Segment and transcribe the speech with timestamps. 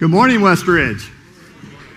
[0.00, 1.10] Good morning, Westridge.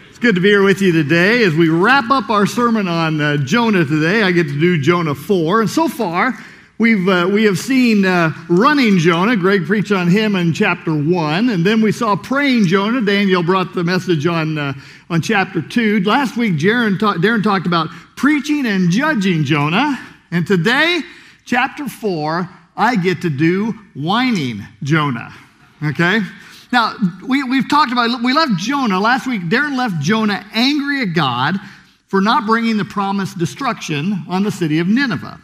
[0.10, 3.22] It's good to be here with you today as we wrap up our sermon on
[3.22, 4.24] uh, Jonah today.
[4.24, 5.62] I get to do Jonah 4.
[5.62, 6.38] And so far,
[6.78, 9.38] we've, uh, we have seen uh, running Jonah.
[9.38, 11.50] Greg preached on him in chapter 1.
[11.50, 13.00] And then we saw praying Jonah.
[13.00, 14.74] Daniel brought the message on, uh,
[15.10, 16.02] on chapter 2.
[16.02, 19.98] Last week, Darren, ta- Darren talked about preaching and judging Jonah.
[20.30, 21.00] And today,
[21.46, 25.34] chapter 4, I get to do whining Jonah.
[25.82, 26.20] Okay?
[26.74, 31.14] Now, we, we've talked about, we left Jonah, last week, Darren left Jonah angry at
[31.14, 31.60] God
[32.08, 35.40] for not bringing the promised destruction on the city of Nineveh.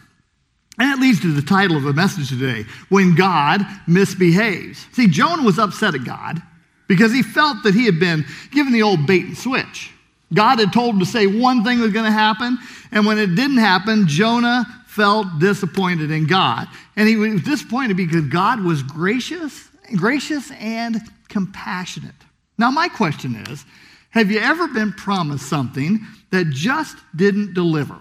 [0.79, 4.87] And that leads to the title of the message today When God Misbehaves.
[4.93, 6.41] See, Jonah was upset at God
[6.87, 9.91] because he felt that he had been given the old bait and switch.
[10.33, 12.57] God had told him to say one thing was going to happen,
[12.91, 16.67] and when it didn't happen, Jonah felt disappointed in God.
[16.95, 20.99] And he was disappointed because God was gracious, gracious and
[21.29, 22.15] compassionate.
[22.57, 23.65] Now, my question is
[24.11, 25.99] have you ever been promised something
[26.31, 27.97] that just didn't deliver?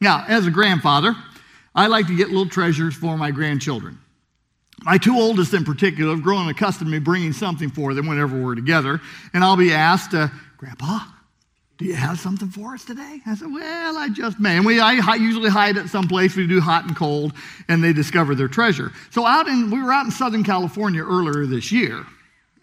[0.00, 1.14] Now, as a grandfather,
[1.74, 3.98] I like to get little treasures for my grandchildren.
[4.82, 8.40] My two oldest in particular have grown accustomed to me bringing something for them whenever
[8.40, 9.00] we're together,
[9.34, 11.00] and I'll be asked, uh, Grandpa,
[11.80, 13.22] do you have something for us today?
[13.24, 14.58] I said, Well, I just may.
[14.58, 16.36] And we I usually hide it someplace.
[16.36, 17.32] We do hot and cold,
[17.68, 18.92] and they discover their treasure.
[19.10, 22.04] So out in we were out in Southern California earlier this year,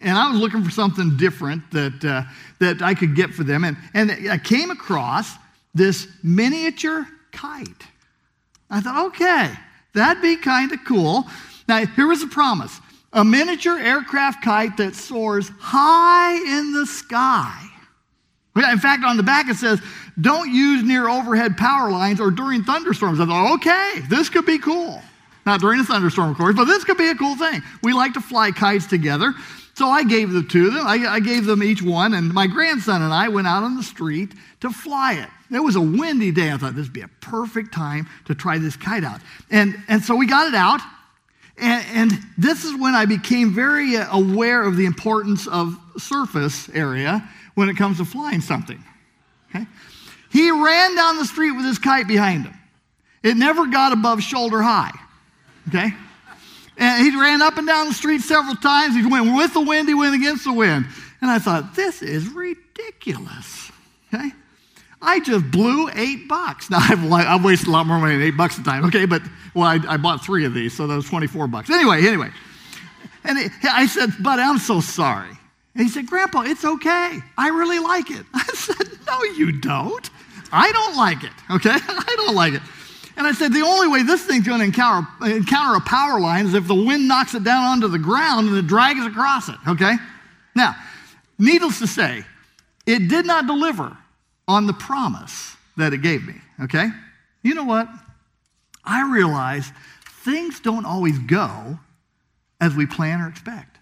[0.00, 2.22] and I was looking for something different that uh,
[2.60, 5.34] that I could get for them, and and I came across
[5.74, 7.88] this miniature kite.
[8.70, 9.50] I thought, okay,
[9.94, 11.26] that'd be kind of cool.
[11.66, 12.80] Now here was a promise:
[13.12, 17.68] a miniature aircraft kite that soars high in the sky.
[18.58, 19.80] In fact, on the back it says,
[20.20, 23.20] don't use near overhead power lines or during thunderstorms.
[23.20, 25.00] I thought, okay, this could be cool.
[25.46, 27.62] Not during a thunderstorm, of course, but this could be a cool thing.
[27.82, 29.32] We like to fly kites together.
[29.74, 30.86] So I gave the two of them.
[30.86, 33.82] I, I, gave them each one, and my grandson and I went out on the
[33.84, 35.54] street to fly it.
[35.54, 36.52] It was a windy day.
[36.52, 39.20] I thought this would be a perfect time to try this kite out.
[39.50, 40.80] And, and so we got it out,
[41.60, 46.68] and, and this is when I became very uh, aware of the importance of surface
[46.70, 48.82] area when it comes to flying something.
[49.50, 49.66] Okay?
[50.30, 52.54] He ran down the street with his kite behind him.
[53.22, 54.92] It never got above shoulder high.
[55.68, 55.90] Okay?
[56.76, 58.94] And he ran up and down the street several times.
[58.94, 60.86] He went with the wind, he went against the wind.
[61.20, 63.72] And I thought, this is ridiculous.
[64.14, 64.30] Okay?
[65.00, 66.70] I just blew eight bucks.
[66.70, 69.06] Now, I've, I've wasted a lot more money than eight bucks a time, okay?
[69.06, 69.22] But,
[69.54, 71.70] well, I, I bought three of these, so that was 24 bucks.
[71.70, 72.30] Anyway, anyway.
[73.24, 75.38] And it, I said, but I'm so sorry.
[75.74, 77.20] And he said, Grandpa, it's okay.
[77.36, 78.26] I really like it.
[78.34, 80.10] I said, No, you don't.
[80.50, 81.70] I don't like it, okay?
[81.88, 82.62] I don't like it.
[83.16, 86.46] And I said, The only way this thing's going to encounter, encounter a power line
[86.46, 89.56] is if the wind knocks it down onto the ground and it drags across it,
[89.68, 89.94] okay?
[90.56, 90.74] Now,
[91.38, 92.24] needless to say,
[92.84, 93.96] it did not deliver
[94.48, 96.88] on the promise that it gave me, okay?
[97.42, 97.88] You know what?
[98.84, 99.70] I realize
[100.24, 101.78] things don't always go
[102.60, 103.78] as we plan or expect.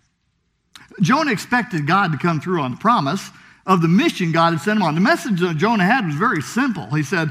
[1.00, 3.30] Jonah expected God to come through on the promise
[3.64, 4.94] of the mission God had sent him on.
[4.94, 6.86] The message that Jonah had was very simple.
[6.86, 7.30] He said,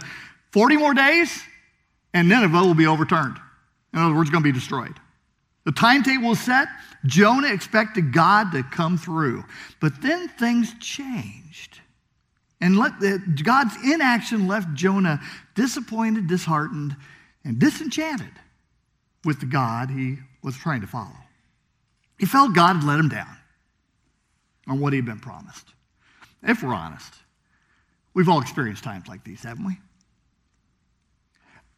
[0.52, 1.44] 40 more days
[2.14, 3.38] and Nineveh will be overturned.
[3.94, 4.96] In other words, going to be destroyed.
[5.66, 6.68] The timetable was set.
[7.06, 9.44] Jonah expected God to come through.
[9.82, 11.80] But then things changed.
[12.62, 15.20] And let the, God's inaction left Jonah
[15.56, 16.96] disappointed, disheartened,
[17.44, 18.32] and disenchanted
[19.24, 21.16] with the God he was trying to follow.
[22.18, 23.38] He felt God had let him down
[24.68, 25.68] on what he'd been promised.
[26.44, 27.14] If we're honest,
[28.14, 29.78] we've all experienced times like these, haven't we?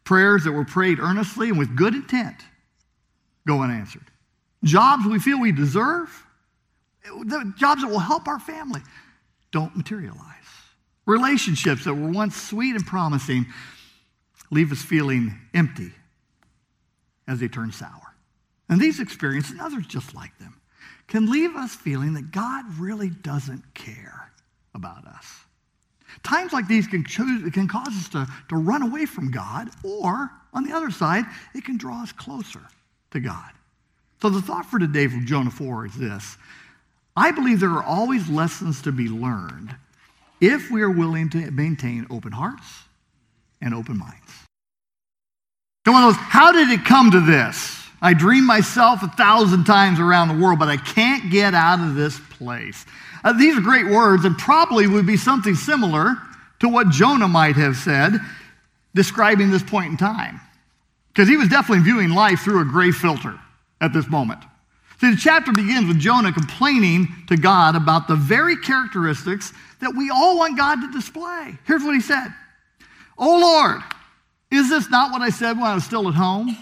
[0.04, 2.36] Prayers that were prayed earnestly and with good intent
[3.46, 4.10] go unanswered.
[4.64, 6.26] Jobs we feel we deserve,
[7.04, 8.80] the jobs that will help our family,
[9.50, 10.24] don't materialize.
[11.08, 13.46] Relationships that were once sweet and promising
[14.50, 15.90] leave us feeling empty
[17.26, 18.14] as they turn sour.
[18.68, 20.60] And these experiences, and others just like them,
[21.06, 24.30] can leave us feeling that God really doesn't care
[24.74, 25.26] about us.
[26.22, 30.30] Times like these can, choose, can cause us to, to run away from God, or
[30.52, 32.60] on the other side, it can draw us closer
[33.12, 33.50] to God.
[34.20, 36.36] So the thought for today from Jonah 4 is this
[37.16, 39.74] I believe there are always lessons to be learned
[40.40, 42.64] if we are willing to maintain open hearts
[43.60, 44.32] and open minds.
[45.84, 47.78] Come on, how did it come to this?
[48.00, 51.94] I dream myself a thousand times around the world, but I can't get out of
[51.94, 52.86] this place.
[53.24, 56.16] Uh, these are great words and probably would be something similar
[56.60, 58.12] to what Jonah might have said
[58.94, 60.40] describing this point in time.
[61.08, 63.38] Because he was definitely viewing life through a gray filter
[63.80, 64.40] at this moment.
[65.00, 70.10] See, the chapter begins with Jonah complaining to God about the very characteristics that we
[70.10, 71.56] all want God to display.
[71.64, 72.34] Here's what he said
[73.16, 73.80] Oh Lord,
[74.50, 76.56] is this not what I said when I was still at home?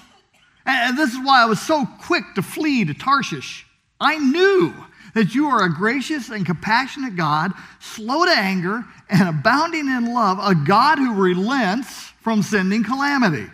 [0.66, 3.64] And this is why I was so quick to flee to Tarshish.
[4.00, 4.74] I knew
[5.14, 10.38] that you are a gracious and compassionate God, slow to anger and abounding in love,
[10.42, 13.46] a God who relents from sending calamity.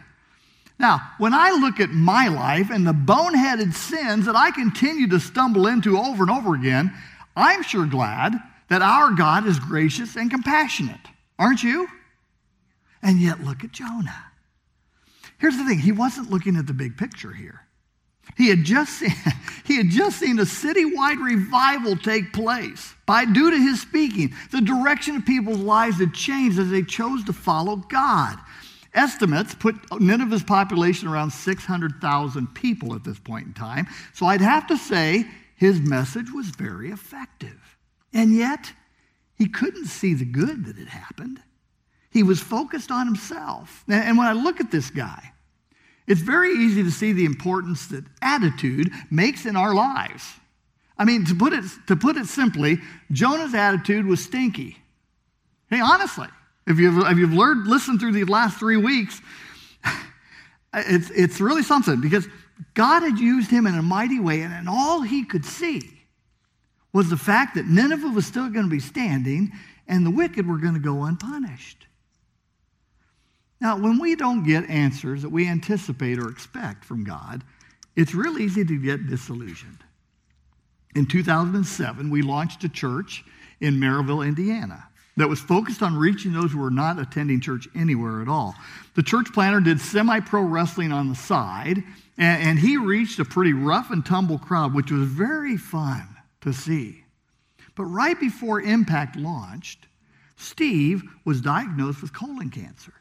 [0.82, 5.20] Now, when I look at my life and the boneheaded sins that I continue to
[5.20, 6.92] stumble into over and over again,
[7.36, 8.34] I'm sure glad
[8.68, 10.98] that our God is gracious and compassionate.
[11.38, 11.86] Aren't you?
[13.00, 14.24] And yet, look at Jonah.
[15.38, 17.60] Here's the thing he wasn't looking at the big picture here.
[18.36, 19.14] He had just seen,
[19.64, 24.34] he had just seen a citywide revival take place by due to his speaking.
[24.50, 28.36] The direction of people's lives had changed as they chose to follow God.
[28.94, 33.86] Estimates put Nineveh's population around 600,000 people at this point in time.
[34.12, 37.78] So I'd have to say his message was very effective.
[38.12, 38.72] And yet,
[39.34, 41.40] he couldn't see the good that had happened.
[42.10, 43.84] He was focused on himself.
[43.88, 45.32] And when I look at this guy,
[46.06, 50.24] it's very easy to see the importance that attitude makes in our lives.
[50.98, 52.78] I mean, to put it, to put it simply,
[53.10, 54.76] Jonah's attitude was stinky.
[55.70, 56.28] Hey, honestly,
[56.66, 59.20] if you've, if you've learned, listened through these last three weeks,
[60.74, 62.26] it's, it's really something because
[62.74, 65.82] God had used him in a mighty way, and, and all he could see
[66.92, 69.52] was the fact that Nineveh was still going to be standing
[69.88, 71.86] and the wicked were going to go unpunished.
[73.60, 77.42] Now, when we don't get answers that we anticipate or expect from God,
[77.96, 79.78] it's real easy to get disillusioned.
[80.94, 83.24] In 2007, we launched a church
[83.60, 88.22] in Merrillville, Indiana that was focused on reaching those who were not attending church anywhere
[88.22, 88.54] at all.
[88.94, 91.82] The church planter did semi pro wrestling on the side,
[92.18, 96.06] and, and, he reached a pretty rough and tumble crowd, which was very fun
[96.42, 97.04] to see.
[97.74, 99.86] But right before Impact launched,
[100.36, 102.92] Steve was diagnosed with colon cancer.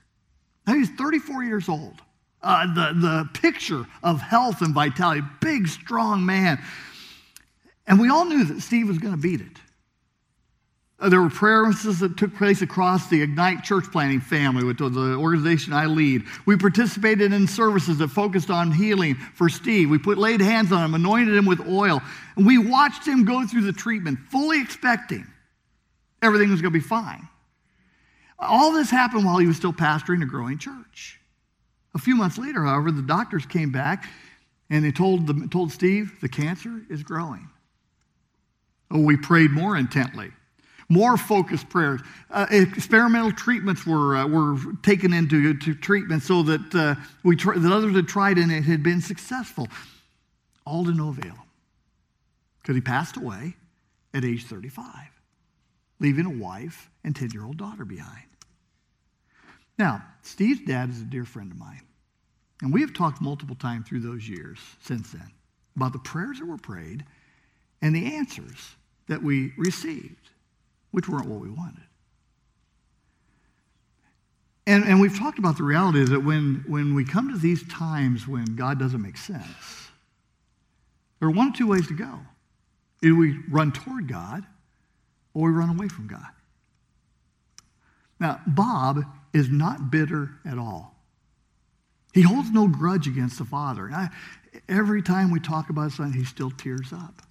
[0.67, 2.01] Now he's 34 years old.
[2.43, 6.59] Uh, the, the picture of health and vitality, big, strong man.
[7.85, 9.57] And we all knew that Steve was going to beat it.
[11.01, 14.93] Uh, there were prayers that took place across the Ignite church planting family, which was
[14.93, 16.23] the organization I lead.
[16.45, 19.89] We participated in services that focused on healing for Steve.
[19.89, 22.01] We put laid hands on him, anointed him with oil,
[22.35, 25.25] and we watched him go through the treatment, fully expecting
[26.21, 27.27] everything was going to be fine.
[28.37, 31.19] All this happened while he was still pastoring a growing church.
[31.95, 34.07] A few months later, however, the doctors came back
[34.69, 37.49] and they told, the, told Steve the cancer is growing.
[38.91, 40.31] Oh, we prayed more intently
[40.91, 42.01] more focused prayers.
[42.29, 47.57] Uh, experimental treatments were, uh, were taken into to treatment so that, uh, we tr-
[47.57, 49.69] that others had tried and it had been successful.
[50.65, 51.45] All to no avail.
[52.61, 53.55] Because he passed away
[54.13, 54.91] at age 35,
[55.99, 58.27] leaving a wife and 10 year old daughter behind.
[59.79, 61.81] Now, Steve's dad is a dear friend of mine.
[62.61, 65.31] And we have talked multiple times through those years since then
[65.77, 67.05] about the prayers that were prayed
[67.81, 68.75] and the answers
[69.07, 70.30] that we received
[70.91, 71.83] which weren't what we wanted.
[74.67, 78.27] And, and we've talked about the reality that when, when we come to these times
[78.27, 79.89] when God doesn't make sense,
[81.19, 82.19] there are one of two ways to go.
[83.03, 84.45] Either we run toward God
[85.33, 86.27] or we run away from God.
[88.19, 90.95] Now, Bob is not bitter at all.
[92.13, 93.89] He holds no grudge against the Father.
[93.91, 94.09] I,
[94.69, 97.21] every time we talk about something, he still tears up.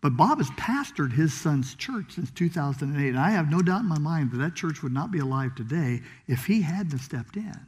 [0.00, 3.08] But Bob has pastored his son's church since 2008.
[3.08, 5.54] And I have no doubt in my mind that that church would not be alive
[5.54, 7.66] today if he hadn't stepped in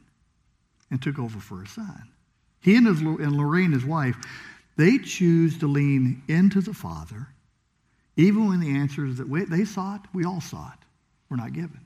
[0.89, 2.03] and took over for his son.
[2.61, 4.15] He and, his, and Lorraine, his wife,
[4.77, 7.27] they choose to lean into the Father,
[8.15, 10.83] even when the answers that we, they sought, we all sought,
[11.29, 11.79] were not given.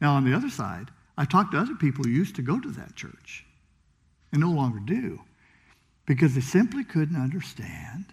[0.00, 2.70] Now, on the other side, I've talked to other people who used to go to
[2.72, 3.46] that church
[4.32, 5.20] and no longer do
[6.06, 8.06] because they simply couldn't understand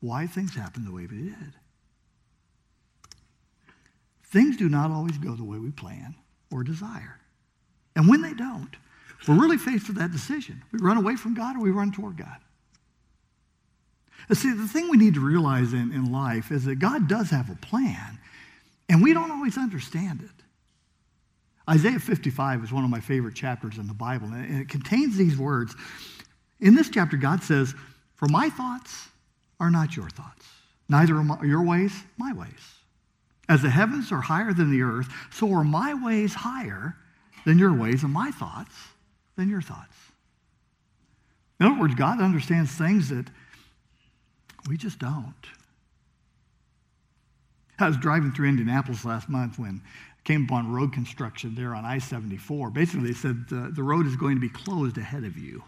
[0.00, 1.54] why things happen the way they did.
[4.24, 6.14] Things do not always go the way we plan
[6.52, 7.18] or desire.
[7.96, 8.70] And when they don't,
[9.26, 10.62] we're really faced with that decision.
[10.70, 12.36] We run away from God or we run toward God.
[14.32, 17.48] See, the thing we need to realize in, in life is that God does have
[17.48, 18.18] a plan,
[18.88, 20.44] and we don't always understand it.
[21.70, 25.38] Isaiah 55 is one of my favorite chapters in the Bible, and it contains these
[25.38, 25.74] words.
[26.60, 27.74] In this chapter, God says,
[28.16, 29.08] For my thoughts
[29.60, 30.46] are not your thoughts,
[30.88, 32.74] neither are your ways my ways.
[33.48, 36.96] As the heavens are higher than the earth, so are my ways higher
[37.46, 38.74] than your ways, and my thoughts
[39.36, 39.96] than your thoughts.
[41.58, 43.26] In other words, God understands things that
[44.68, 45.34] we just don't.
[47.78, 51.84] I was driving through Indianapolis last month when I came upon road construction there on
[51.84, 52.70] I 74.
[52.70, 55.62] Basically, they said the, the road is going to be closed ahead of you.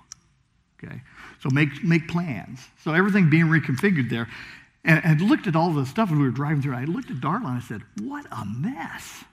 [0.83, 1.03] Okay?
[1.43, 2.61] So make, make plans.
[2.83, 4.29] So everything being reconfigured there.
[4.83, 6.75] And looked at all the stuff as we were driving through.
[6.75, 9.25] I looked at Darla and I said, What a mess.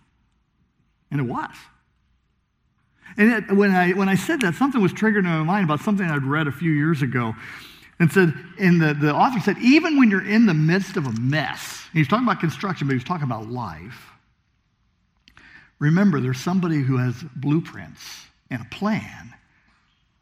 [1.09, 1.55] And it was.
[3.15, 5.79] And it, when, I, when I said that, something was triggered in my mind about
[5.79, 7.33] something I'd read a few years ago.
[7.99, 11.11] And said, and the, the author said, even when you're in the midst of a
[11.13, 14.11] mess, he's talking about construction, but he's talking about life.
[15.79, 19.33] Remember, there's somebody who has blueprints and a plan.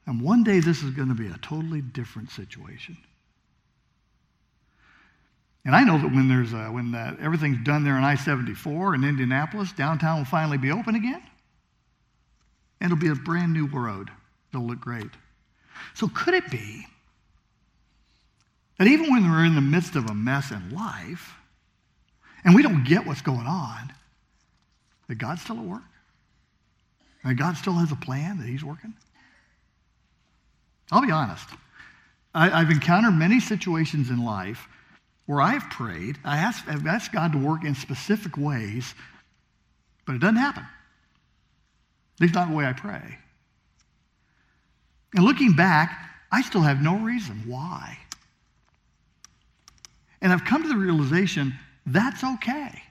[0.07, 2.97] And one day this is going to be a totally different situation.
[5.65, 9.03] And I know that when there's a, when that, everything's done there in I-74 in
[9.03, 11.23] Indianapolis, downtown will finally be open again.
[12.79, 14.11] And it'll be a brand new road.
[14.53, 15.09] It'll look great.
[15.95, 16.85] So could it be
[18.77, 21.33] that even when we're in the midst of a mess in life
[22.43, 23.91] and we don't get what's going on,
[25.07, 25.81] that God's still at work?
[27.23, 28.93] And God still has a plan that He's working?
[30.91, 31.47] I'll be honest.
[32.33, 34.67] I, have encountered many situations in life
[35.25, 38.93] where I've prayed, I asked, I've asked God to work in specific ways,
[40.05, 40.63] but it doesn't happen.
[40.63, 43.17] At least not the way I pray.
[45.15, 47.97] And looking back, I still have no reason why.
[50.21, 51.53] And I've come to the realization
[51.85, 52.81] that's okay.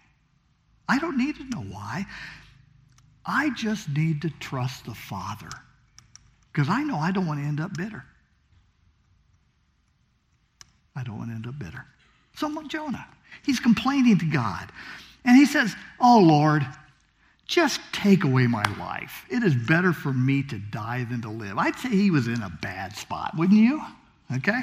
[0.89, 2.07] I don't need to know why.
[3.27, 5.51] I just need to trust the Father
[6.55, 8.05] because I know I don't want to end up bitter.
[10.95, 11.85] I don't want to end up bitter.
[12.37, 13.07] So I'm Jonah,
[13.45, 14.71] he's complaining to God.
[15.25, 16.65] And he says, Oh Lord,
[17.47, 19.27] just take away my life.
[19.31, 21.59] It is better for me to die than to live.
[21.59, 23.83] I'd say he was in a bad spot, wouldn't you?
[24.37, 24.61] Okay?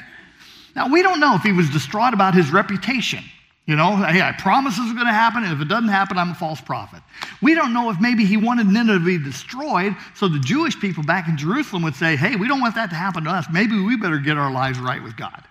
[0.75, 3.23] Now, we don't know if he was distraught about his reputation.
[3.71, 6.17] You know, hey, I promise this is going to happen, and if it doesn't happen,
[6.17, 7.01] I'm a false prophet.
[7.41, 11.03] We don't know if maybe he wanted Nineveh to be destroyed so the Jewish people
[11.03, 13.45] back in Jerusalem would say, hey, we don't want that to happen to us.
[13.49, 15.41] Maybe we better get our lives right with God.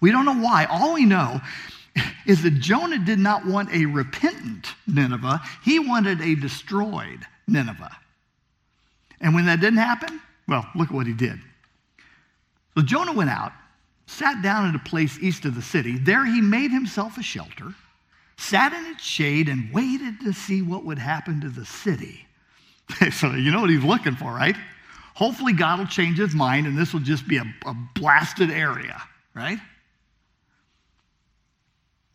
[0.00, 0.66] We don't know why.
[0.66, 1.40] All we know
[2.24, 7.96] is that Jonah did not want a repentant Nineveh, he wanted a destroyed Nineveh.
[9.20, 11.40] And when that didn't happen, well, look at what he did.
[12.76, 13.50] So Jonah went out,
[14.06, 15.98] sat down at a place east of the city.
[15.98, 17.74] There he made himself a shelter,
[18.36, 22.26] sat in its shade, and waited to see what would happen to the city.
[23.12, 24.56] so you know what he's looking for, right?
[25.14, 29.02] Hopefully, God will change his mind and this will just be a, a blasted area,
[29.34, 29.58] right?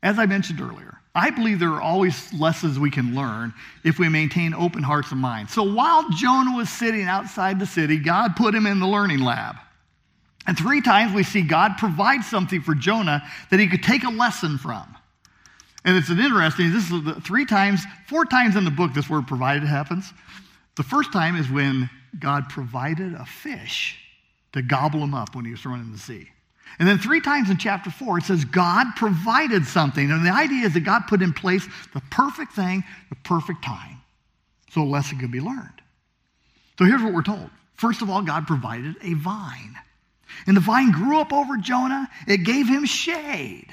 [0.03, 4.07] As I mentioned earlier, I believe there are always lessons we can learn if we
[4.07, 5.51] maintain open hearts and minds.
[5.51, 9.57] So while Jonah was sitting outside the city, God put him in the learning lab.
[10.47, 14.09] And three times we see God provide something for Jonah that he could take a
[14.09, 14.95] lesson from.
[15.83, 19.09] And it's an interesting, this is the, three times, four times in the book this
[19.09, 20.11] word provided happens.
[20.77, 23.97] The first time is when God provided a fish
[24.53, 26.27] to gobble him up when he was thrown in the sea.
[26.79, 30.09] And then three times in chapter four, it says God provided something.
[30.09, 34.01] And the idea is that God put in place the perfect thing, the perfect time,
[34.69, 35.81] so a lesson could be learned.
[36.77, 37.49] So here's what we're told.
[37.75, 39.75] First of all, God provided a vine.
[40.47, 42.09] And the vine grew up over Jonah.
[42.27, 43.67] It gave him shade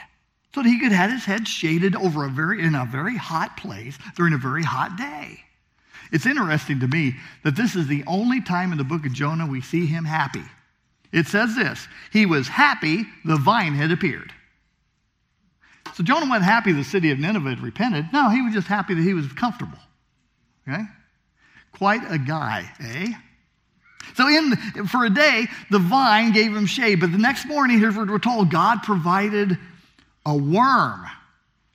[0.54, 3.56] so that he could have his head shaded over a very, in a very hot
[3.56, 5.40] place during a very hot day.
[6.10, 9.46] It's interesting to me that this is the only time in the book of Jonah
[9.46, 10.44] we see him happy.
[11.12, 14.32] It says this He was happy the vine had appeared.
[15.94, 18.06] So Jonah wasn't happy the city of Nineveh had repented.
[18.12, 19.78] No, he was just happy that he was comfortable.
[20.68, 20.82] Okay?
[21.72, 23.12] Quite a guy, eh?
[24.14, 27.96] So in for a day, the vine gave him shade, but the next morning, here's
[27.96, 29.56] what we're told: God provided
[30.26, 31.06] a worm,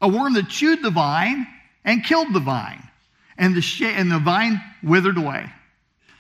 [0.01, 1.47] a worm that chewed the vine
[1.85, 2.83] and killed the vine,
[3.37, 5.49] and the and the vine withered away.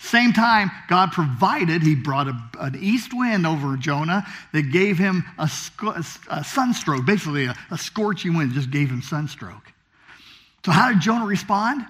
[0.03, 5.23] Same time, God provided, He brought a, an east wind over Jonah that gave him
[5.37, 5.49] a,
[6.29, 9.71] a sunstroke, basically a, a scorching wind, just gave him sunstroke.
[10.65, 11.85] So, how did Jonah respond?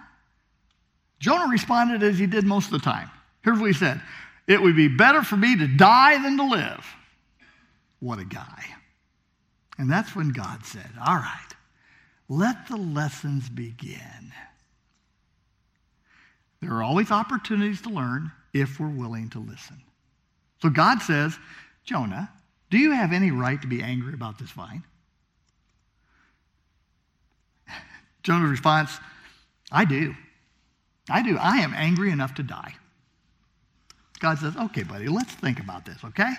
[1.20, 3.10] Jonah responded as he did most of the time.
[3.44, 4.02] Here's what he said
[4.48, 6.86] It would be better for me to die than to live.
[8.00, 8.66] What a guy.
[9.78, 11.56] And that's when God said, All right,
[12.30, 14.34] let the lessons begin.
[16.62, 19.82] There are always opportunities to learn if we're willing to listen.
[20.62, 21.38] So God says,
[21.84, 22.32] Jonah,
[22.70, 24.84] do you have any right to be angry about this vine?
[28.24, 28.98] Jonah's response,
[29.72, 30.16] I do.
[31.10, 31.38] I do.
[31.38, 32.76] I am angry enough to die.
[34.24, 36.32] God says, okay, buddy, let's think about this, okay?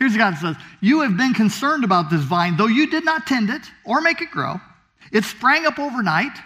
[0.00, 3.24] Here's what God says, You have been concerned about this vine, though you did not
[3.24, 4.60] tend it or make it grow.
[5.12, 6.36] It sprang up overnight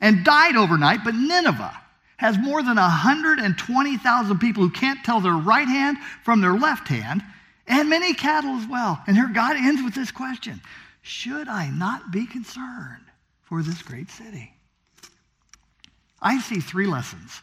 [0.00, 1.80] and died overnight, but Nineveh
[2.16, 7.22] has more than 120,000 people who can't tell their right hand from their left hand,
[7.68, 9.00] and many cattle as well.
[9.06, 10.60] And here God ends with this question
[11.02, 13.04] Should I not be concerned
[13.44, 14.52] for this great city?
[16.20, 17.42] I see three lessons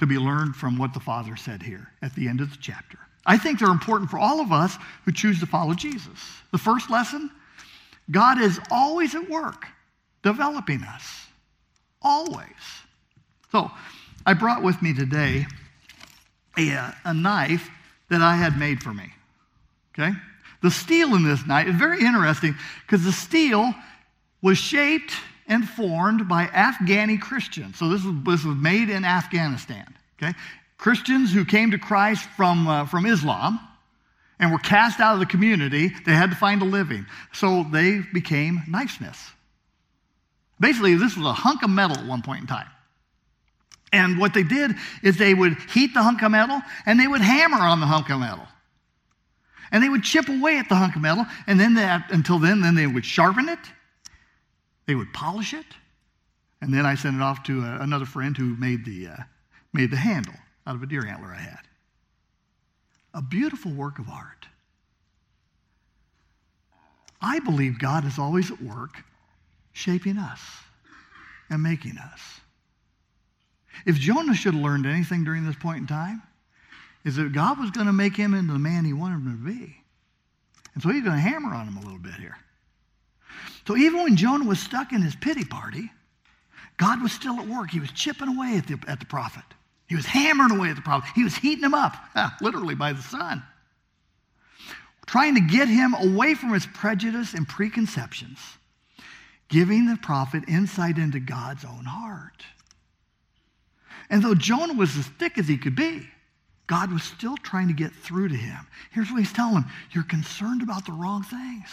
[0.00, 2.98] to be learned from what the Father said here at the end of the chapter.
[3.26, 6.18] I think they're important for all of us who choose to follow Jesus.
[6.52, 7.30] The first lesson
[8.10, 9.66] God is always at work
[10.22, 11.26] developing us.
[12.00, 12.46] Always.
[13.52, 13.70] So,
[14.24, 15.46] I brought with me today
[16.58, 17.68] a, a knife
[18.08, 19.12] that I had made for me.
[19.92, 20.12] Okay?
[20.62, 22.54] The steel in this knife is very interesting
[22.86, 23.74] because the steel
[24.40, 25.12] was shaped
[25.50, 27.76] and formed by Afghani Christians.
[27.76, 29.92] So this was, this was made in Afghanistan.
[30.16, 30.32] Okay?
[30.78, 33.58] Christians who came to Christ from, uh, from Islam
[34.38, 37.04] and were cast out of the community, they had to find a living.
[37.32, 39.32] So they became knifesmiths.
[40.60, 42.68] Basically, this was a hunk of metal at one point in time.
[43.92, 47.22] And what they did is they would heat the hunk of metal and they would
[47.22, 48.46] hammer on the hunk of metal.
[49.72, 52.60] And they would chip away at the hunk of metal, and then that, until then,
[52.60, 53.60] then they would sharpen it,
[54.90, 55.66] they would polish it,
[56.60, 59.16] and then I sent it off to uh, another friend who made the, uh,
[59.72, 60.34] made the handle
[60.66, 61.60] out of a deer antler I had.
[63.14, 64.48] A beautiful work of art.
[67.22, 69.04] I believe God is always at work
[69.72, 70.40] shaping us
[71.50, 72.40] and making us.
[73.86, 76.20] If Jonah should have learned anything during this point in time,
[77.04, 79.54] is that God was going to make him into the man he wanted him to
[79.54, 79.76] be.
[80.74, 82.38] And so he's going to hammer on him a little bit here.
[83.66, 85.90] So even when Jonah was stuck in his pity party,
[86.76, 87.70] God was still at work.
[87.70, 89.44] He was chipping away at the, at the prophet.
[89.86, 91.10] He was hammering away at the prophet.
[91.14, 91.94] He was heating him up,
[92.40, 93.42] literally by the sun,
[95.06, 98.38] trying to get him away from his prejudice and preconceptions
[99.50, 102.44] giving the prophet insight into God's own heart.
[104.08, 106.08] And though Jonah was as thick as he could be,
[106.66, 108.66] God was still trying to get through to him.
[108.92, 111.68] Here's what he's telling him You're concerned about the wrong things.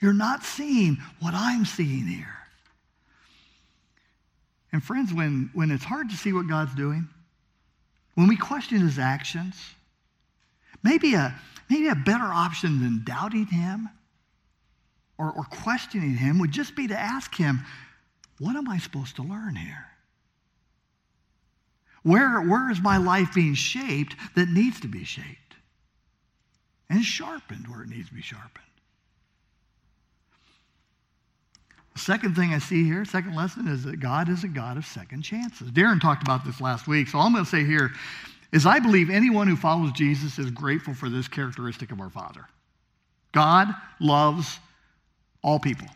[0.00, 2.36] You're not seeing what I'm seeing here.
[4.72, 7.08] And friends, when, when it's hard to see what God's doing,
[8.14, 9.56] when we question his actions,
[10.82, 11.34] maybe a,
[11.68, 13.88] maybe a better option than doubting him
[15.18, 17.60] or, or questioning him would just be to ask him,
[18.38, 19.86] what am I supposed to learn here?
[22.02, 25.26] Where, where is my life being shaped that needs to be shaped?
[26.88, 28.64] And sharpened where it needs to be sharpened.
[31.76, 34.86] The second thing I see here, second lesson, is that God is a God of
[34.86, 35.70] second chances.
[35.70, 37.90] Darren talked about this last week, so all I'm going to say here
[38.52, 42.46] is I believe anyone who follows Jesus is grateful for this characteristic of our Father.
[43.32, 43.68] God
[44.00, 44.58] loves
[45.42, 45.86] all people.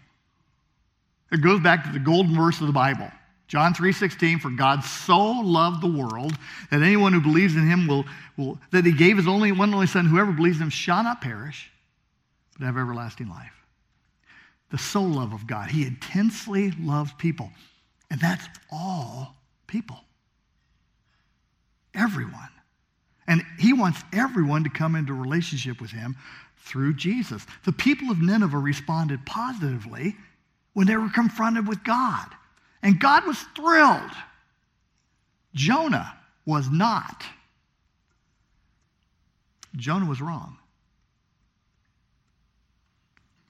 [1.33, 3.11] It goes back to the golden verse of the Bible.
[3.49, 6.37] John 3:16 for God so loved the world
[6.71, 8.05] that anyone who believes in him will,
[8.37, 11.21] will that he gave his only one only son whoever believes in him shall not
[11.21, 11.71] perish
[12.59, 13.64] but have everlasting life.
[14.75, 15.71] The soul love of God.
[15.71, 17.49] He intensely loves people.
[18.11, 19.37] And that's all
[19.69, 20.01] people.
[21.95, 22.49] Everyone.
[23.29, 26.17] And he wants everyone to come into relationship with him
[26.59, 27.47] through Jesus.
[27.65, 30.17] The people of Nineveh responded positively
[30.73, 32.27] when they were confronted with God.
[32.83, 34.11] And God was thrilled.
[35.55, 37.23] Jonah was not.
[39.77, 40.59] Jonah was wrong.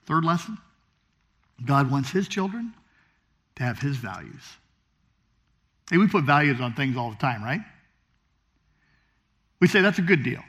[0.05, 0.59] Third lesson
[1.65, 2.75] God wants his children
[3.57, 4.43] to have his values.
[5.91, 7.61] Hey, we put values on things all the time, right?
[9.61, 10.41] We say that's a good deal.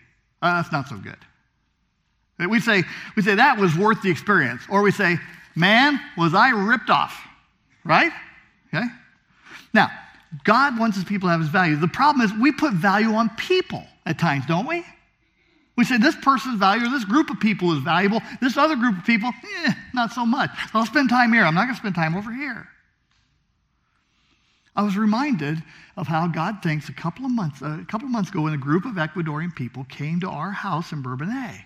[0.41, 1.17] Uh, that's not so good.
[2.49, 2.83] We say,
[3.15, 4.63] we say that was worth the experience.
[4.69, 5.17] Or we say,
[5.55, 7.17] man, was I ripped off.
[7.85, 8.11] Right?
[8.73, 8.85] Okay?
[9.73, 9.89] Now,
[10.43, 11.75] God wants his people to have his value.
[11.75, 14.83] The problem is we put value on people at times, don't we?
[15.75, 18.21] We say this person's value or this group of people is valuable.
[18.41, 19.31] This other group of people,
[19.65, 20.49] eh, not so much.
[20.73, 21.43] I'll spend time here.
[21.43, 22.67] I'm not going to spend time over here.
[24.75, 25.61] I was reminded
[25.95, 28.57] of how God thinks a couple of months, a couple of months ago when a
[28.57, 31.63] group of Ecuadorian people came to our house in Bourbonnais.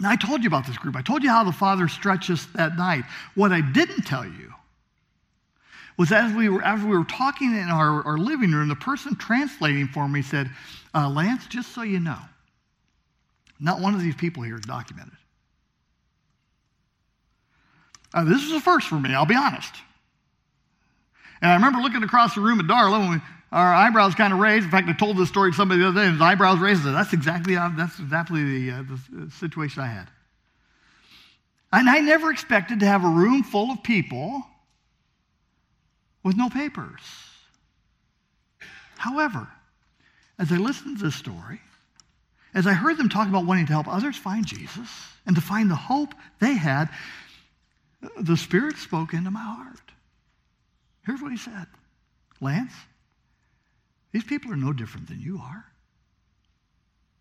[0.00, 0.94] Now, I told you about this group.
[0.94, 3.04] I told you how the Father stretched us that night.
[3.34, 4.54] What I didn't tell you
[5.96, 9.16] was as we were, as we were talking in our, our living room, the person
[9.16, 10.48] translating for me said,
[10.94, 12.18] uh, Lance, just so you know,
[13.60, 15.16] not one of these people here is documented.
[18.14, 19.74] Uh, this is a first for me, I'll be honest.
[21.40, 23.16] And I remember looking across the room at Darla when we,
[23.52, 24.64] our eyebrows kind of raised.
[24.64, 26.84] In fact, I told this story to somebody the other day, and his eyebrows raised.
[26.84, 30.08] That's exactly, that's exactly the, uh, the situation I had.
[31.72, 34.42] And I never expected to have a room full of people
[36.22, 37.00] with no papers.
[38.96, 39.48] However,
[40.38, 41.60] as I listened to this story,
[42.58, 44.88] as I heard them talk about wanting to help others find Jesus
[45.26, 46.88] and to find the hope they had,
[48.20, 49.92] the Spirit spoke into my heart.
[51.06, 51.66] Here's what he said
[52.40, 52.72] Lance,
[54.10, 55.66] these people are no different than you are.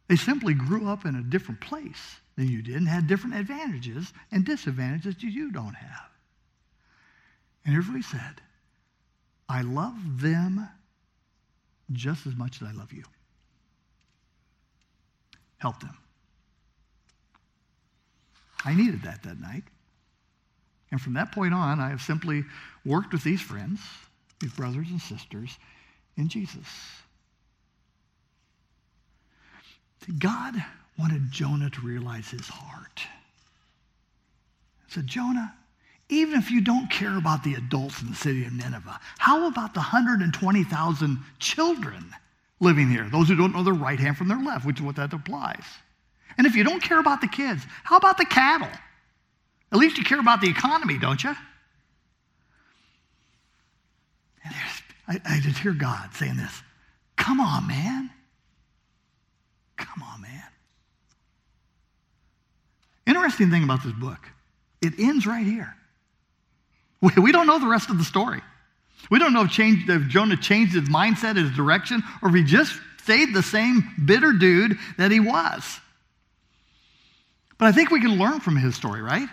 [0.07, 4.11] They simply grew up in a different place than you did and had different advantages
[4.31, 6.09] and disadvantages that you don't have.
[7.63, 8.41] And here's what he said
[9.47, 10.67] I love them
[11.91, 13.03] just as much as I love you.
[15.57, 15.97] Help them.
[18.65, 19.63] I needed that that night.
[20.91, 22.43] And from that point on, I have simply
[22.85, 23.79] worked with these friends,
[24.39, 25.57] these brothers and sisters
[26.15, 26.67] in Jesus.
[30.19, 30.55] God
[30.97, 33.01] wanted Jonah to realize his heart.
[34.87, 35.53] He said, Jonah,
[36.09, 39.73] even if you don't care about the adults in the city of Nineveh, how about
[39.73, 42.15] the 120,000 children
[42.59, 43.07] living here?
[43.09, 45.63] Those who don't know their right hand from their left, which is what that applies.
[46.37, 48.69] And if you don't care about the kids, how about the cattle?
[49.71, 51.35] At least you care about the economy, don't you?
[54.43, 54.55] And
[55.07, 56.61] I, I just hear God saying this
[57.15, 58.09] Come on, man.
[59.75, 60.43] Come on, man.
[63.05, 64.19] Interesting thing about this book,
[64.81, 65.75] it ends right here.
[67.01, 68.41] We, we don't know the rest of the story.
[69.09, 72.43] We don't know if, changed, if Jonah changed his mindset, his direction, or if he
[72.43, 75.79] just stayed the same bitter dude that he was.
[77.57, 79.29] But I think we can learn from his story, right?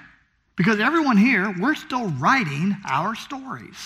[0.56, 3.76] Because everyone here, we're still writing our stories.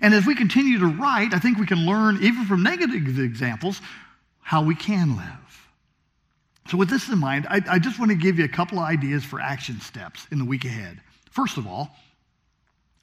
[0.00, 3.80] And as we continue to write, I think we can learn, even from negative examples,
[4.40, 5.68] how we can live.
[6.70, 8.84] So, with this in mind, I, I just want to give you a couple of
[8.84, 11.00] ideas for action steps in the week ahead.
[11.30, 11.94] First of all,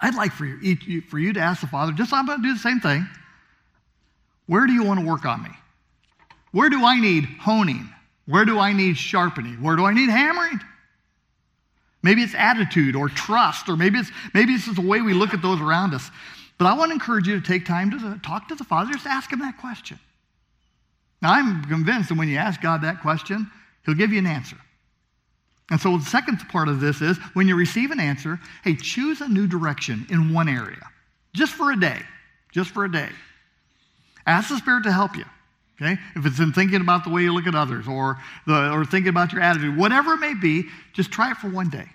[0.02, 2.54] I'd like for you, for you to ask the Father, just I'm going to do
[2.54, 3.08] the same thing.
[4.48, 5.52] Where do you want to work on me?
[6.52, 7.88] Where do I need honing?
[8.26, 9.62] Where do I need sharpening?
[9.62, 10.60] Where do I need hammering?
[12.04, 15.34] Maybe it's attitude or trust, or maybe it's maybe it's just the way we look
[15.34, 16.10] at those around us.
[16.58, 19.06] But I want to encourage you to take time to talk to the Father, just
[19.06, 20.00] ask him that question.
[21.22, 23.50] Now, I'm convinced that when you ask God that question,
[23.86, 24.58] He'll give you an answer.
[25.72, 29.22] And so the second part of this is when you receive an answer, hey, choose
[29.22, 30.86] a new direction in one area,
[31.34, 32.00] just for a day,
[32.52, 33.10] just for a day.
[34.28, 35.24] Ask the Spirit to help you.
[35.82, 35.98] Okay?
[36.16, 39.10] If it's in thinking about the way you look at others or, the, or thinking
[39.10, 41.88] about your attitude, whatever it may be, just try it for one day.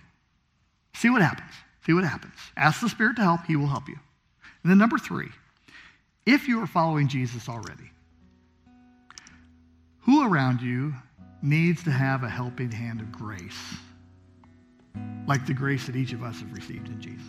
[0.95, 1.51] See what happens.
[1.85, 2.33] See what happens.
[2.57, 3.97] Ask the Spirit to help, He will help you.
[4.63, 5.29] And then, number three,
[6.25, 7.91] if you are following Jesus already,
[9.99, 10.95] who around you
[11.47, 13.75] needs to have a helping hand of grace,
[15.27, 17.23] like the grace that each of us have received in Jesus?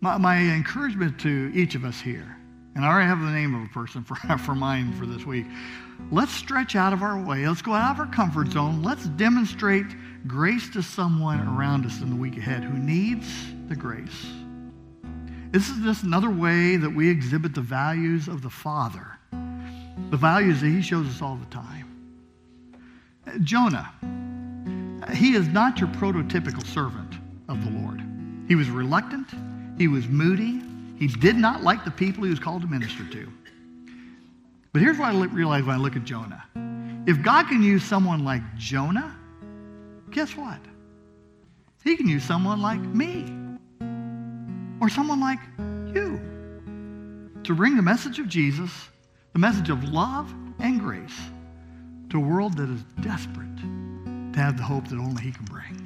[0.00, 2.36] My, my encouragement to each of us here,
[2.74, 5.46] and I already have the name of a person for, for mine for this week.
[6.10, 7.46] Let's stretch out of our way.
[7.46, 8.82] Let's go out of our comfort zone.
[8.82, 9.86] Let's demonstrate
[10.26, 13.28] grace to someone around us in the week ahead who needs
[13.68, 14.26] the grace.
[15.52, 19.14] This is just another way that we exhibit the values of the Father
[20.10, 21.93] the values that he shows us all the time.
[23.42, 23.90] Jonah,
[25.12, 27.14] he is not your prototypical servant
[27.48, 28.02] of the Lord.
[28.48, 29.28] He was reluctant,
[29.78, 30.62] he was moody,
[30.98, 33.32] he did not like the people he was called to minister to.
[34.72, 36.44] But here's what I realize when I look at Jonah.
[37.06, 39.14] If God can use someone like Jonah,
[40.10, 40.58] guess what?
[41.82, 43.32] He can use someone like me
[44.80, 45.38] or someone like
[45.94, 46.20] you
[47.44, 48.70] to bring the message of Jesus
[49.34, 51.18] the message of love and grace
[52.14, 55.83] to a world that is desperate to have the hope that only He can bring.